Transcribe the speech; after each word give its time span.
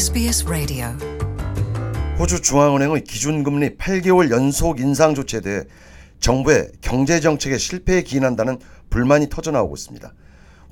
SBS 0.00 0.46
Radio. 0.48 0.86
호주 2.18 2.40
중앙은행의 2.40 3.04
기준금리 3.04 3.76
8개월 3.76 4.30
연속 4.30 4.80
인상 4.80 5.14
조치에 5.14 5.42
대해 5.42 5.64
정부의 6.20 6.70
경제 6.80 7.20
정책의 7.20 7.58
실패에 7.58 8.00
기인한다는 8.00 8.58
불만이 8.88 9.28
터져나오고 9.28 9.74
있습니다. 9.76 10.10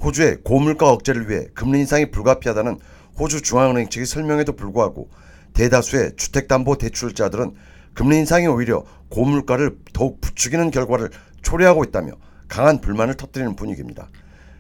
호주의 0.03 0.39
고물가 0.43 0.91
억제를 0.91 1.29
위해 1.29 1.45
금리 1.53 1.81
인상이 1.81 2.11
불가피하다는 2.11 2.79
호주 3.19 3.43
중앙은행 3.43 3.91
측의 3.91 4.07
설명에도 4.07 4.53
불구하고 4.57 5.11
대다수의 5.53 6.13
주택담보대출자들은 6.17 7.55
금리 7.93 8.17
인상이 8.17 8.47
오히려 8.47 8.83
고물가를 9.11 9.77
더욱 9.93 10.23
부추기는 10.23 10.71
결과를 10.71 11.11
초래하고 11.43 11.85
있다며 11.85 12.13
강한 12.49 12.81
불만을 12.81 13.17
터뜨리는 13.19 13.57
분위기입니다. 13.57 14.09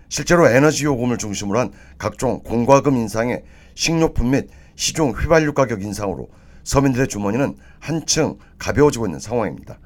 실제로 0.08 0.48
에너지 0.48 0.84
요금을 0.84 1.18
중심으로 1.18 1.58
한 1.58 1.72
각종 1.98 2.40
공과금 2.42 2.96
인상에 2.96 3.42
식료품 3.74 4.30
및 4.30 4.48
시중 4.76 5.10
휘발유 5.10 5.52
가격 5.54 5.82
인상으로 5.82 6.28
서민들의 6.64 7.08
주머니는 7.08 7.56
한층 7.78 8.38
가벼워지고 8.58 9.06
있는 9.06 9.18
상황입니다. 9.18 9.78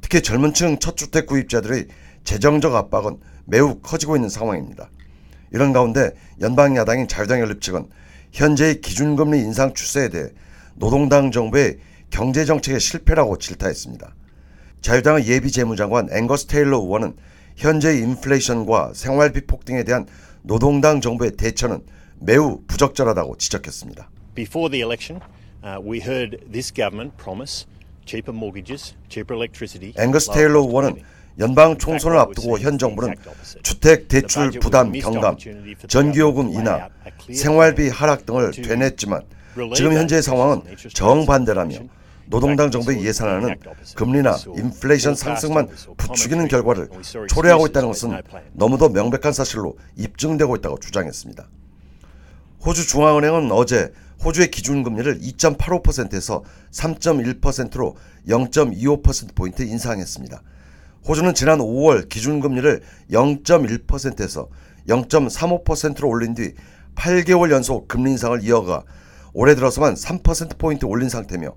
특히 0.00 0.20
젊은 0.20 0.52
층 0.52 0.78
첫주택 0.78 1.26
구입자들의 1.26 1.86
재정적 2.24 2.74
압박은 2.74 3.18
매우 3.44 3.78
커지고 3.80 4.16
있는 4.16 4.28
상황입니다. 4.28 4.90
이런 5.52 5.72
가운데 5.72 6.12
연방 6.40 6.76
야당인 6.76 7.08
자유당 7.08 7.40
연립 7.40 7.60
측은 7.60 7.86
현재의 8.32 8.80
기준금리 8.80 9.38
인상 9.38 9.74
추세에 9.74 10.08
대해 10.08 10.28
노동당 10.74 11.30
정부의 11.30 11.78
경제 12.10 12.44
정책의 12.44 12.80
실패라고 12.80 13.38
질타했습니다. 13.38 14.14
자유당의 14.80 15.26
예비 15.28 15.50
재무장관 15.50 16.08
앵거스 16.10 16.46
테일러 16.46 16.78
의원은 16.78 17.14
현재의 17.56 18.00
인플레이션과 18.00 18.92
생활비 18.94 19.40
폭등에 19.46 19.84
대한 19.84 20.06
노동당 20.42 21.00
정부의 21.00 21.32
대처는 21.36 21.82
매우 22.18 22.60
부적절하다고 22.66 23.36
지적했습니다. 23.38 24.08
Before 24.34 24.70
the 24.70 24.82
election, 24.82 25.20
uh, 25.64 25.80
we 25.84 26.00
heard 26.00 26.38
this 26.50 26.72
government 26.72 27.16
promise 27.16 27.66
cheaper 28.06 28.34
mortgages, 28.36 28.94
cheaper 29.08 29.36
electricity. 29.36 29.92
앵거스 29.96 30.32
테일러 30.32 30.60
의원은. 30.60 31.02
연방 31.38 31.78
총선을 31.78 32.18
앞두고 32.18 32.58
현 32.58 32.76
정부는 32.76 33.14
주택 33.62 34.06
대출 34.06 34.50
부담 34.60 34.92
경감, 34.92 35.36
전기요금 35.88 36.50
인하, 36.50 36.90
생활비 37.32 37.88
하락 37.88 38.26
등을 38.26 38.50
되냈지만 38.50 39.22
지금 39.74 39.94
현재의 39.94 40.22
상황은 40.22 40.60
정반대라며 40.92 41.76
노동당 42.26 42.70
정부의 42.70 43.04
예산안은 43.04 43.56
금리나 43.96 44.36
인플레이션 44.56 45.14
상승만 45.14 45.68
부추기는 45.96 46.48
결과를 46.48 46.88
초래하고 47.28 47.66
있다는 47.66 47.88
것은 47.88 48.22
너무도 48.52 48.88
명백한 48.90 49.32
사실로 49.32 49.76
입증되고 49.96 50.56
있다고 50.56 50.78
주장했습니다. 50.78 51.48
호주 52.64 52.86
중앙은행은 52.86 53.50
어제 53.52 53.92
호주의 54.24 54.50
기준금리를 54.50 55.20
2.85%에서 55.20 56.44
3.1%로 56.70 57.96
0.25%포인트 58.28 59.62
인상했습니다. 59.62 60.42
호주는 61.08 61.34
지난 61.34 61.58
5월 61.58 62.08
기준금리를 62.08 62.82
0.1%에서 63.10 64.48
0.35%로 64.88 66.08
올린 66.08 66.34
뒤 66.34 66.54
8개월 66.94 67.50
연속 67.50 67.88
금리 67.88 68.12
인상을 68.12 68.44
이어가 68.44 68.84
올해 69.32 69.54
들어서만 69.54 69.94
3%포인트 69.94 70.84
올린 70.84 71.08
상태며 71.08 71.54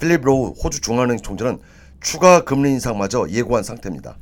필립 0.00 0.22
로우 0.22 0.52
호주 0.52 0.80
중앙은행 0.80 1.18
총재는 1.18 1.58
추가 2.00 2.44
금리 2.44 2.70
인상마저 2.70 3.26
예고한 3.30 3.64
상태입니다. 3.64 4.16